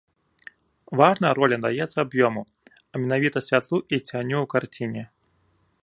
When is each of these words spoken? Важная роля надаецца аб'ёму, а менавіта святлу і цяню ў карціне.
Важная 1.01 1.33
роля 1.39 1.55
надаецца 1.59 1.97
аб'ёму, 2.05 2.41
а 2.79 2.93
менавіта 3.03 3.45
святлу 3.49 3.77
і 3.83 3.95
цяню 4.09 4.37
ў 4.41 4.45
карціне. 4.57 5.03